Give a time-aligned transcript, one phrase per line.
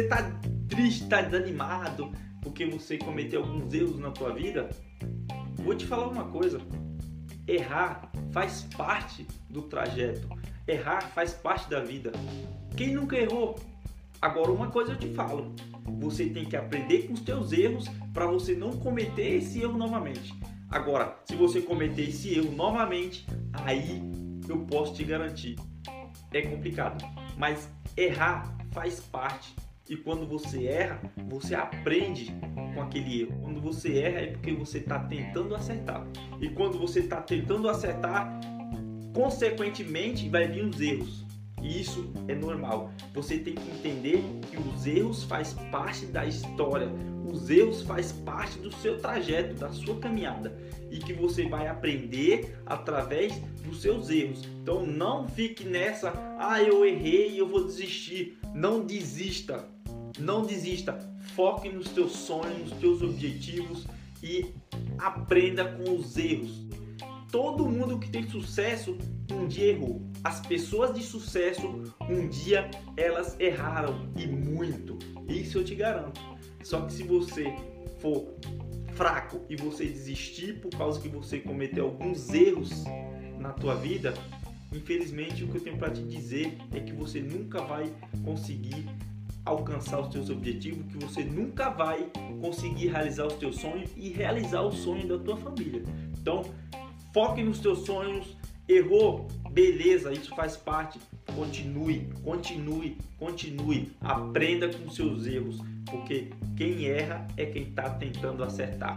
[0.00, 0.30] está
[0.68, 2.10] triste, está desanimado
[2.42, 4.68] porque você cometeu alguns erros na tua vida,
[5.56, 6.60] vou te falar uma coisa.
[7.48, 10.28] Errar faz parte do trajeto.
[10.68, 12.12] Errar faz parte da vida.
[12.76, 13.58] Quem nunca errou?
[14.20, 15.54] Agora uma coisa eu te falo,
[15.98, 20.34] você tem que aprender com os teus erros para você não cometer esse erro novamente.
[20.70, 24.02] Agora, se você cometer esse erro novamente, aí
[24.48, 25.56] eu posso te garantir,
[26.32, 27.04] é complicado.
[27.36, 29.54] Mas errar faz parte.
[29.88, 32.34] E quando você erra, você aprende
[32.74, 33.38] com aquele erro.
[33.42, 36.06] Quando você erra é porque você está tentando acertar.
[36.40, 38.40] E quando você está tentando acertar,
[39.14, 41.24] consequentemente vai vir os erros.
[41.62, 42.90] E isso é normal.
[43.12, 46.88] Você tem que entender que os erros faz parte da história.
[47.30, 50.56] Os erros faz parte do seu trajeto, da sua caminhada
[50.90, 54.42] e que você vai aprender através dos seus erros.
[54.62, 58.38] Então não fique nessa, ah, eu errei e eu vou desistir.
[58.54, 59.73] Não desista.
[60.18, 60.98] Não desista.
[61.34, 63.86] Foque nos teus sonhos, nos teus objetivos
[64.22, 64.54] e
[64.98, 66.64] aprenda com os erros.
[67.30, 68.96] Todo mundo que tem sucesso
[69.32, 70.02] um dia errou.
[70.22, 74.98] As pessoas de sucesso um dia elas erraram e muito.
[75.28, 76.20] Isso eu te garanto.
[76.62, 77.52] Só que se você
[77.98, 78.34] for
[78.94, 82.84] fraco e você desistir por causa que você cometeu alguns erros
[83.38, 84.14] na tua vida,
[84.72, 87.92] infelizmente o que eu tenho para te dizer é que você nunca vai
[88.24, 88.86] conseguir
[89.44, 92.10] alcançar os teus objetivos, que você nunca vai
[92.40, 95.82] conseguir realizar os teus sonhos e realizar o sonho da tua família.
[96.18, 96.42] Então,
[97.12, 98.36] foque nos teus sonhos.
[98.66, 100.98] Errou, beleza, isso faz parte.
[101.34, 103.92] Continue, continue, continue.
[104.00, 105.58] Aprenda com seus erros,
[105.90, 108.96] porque quem erra é quem está tentando acertar.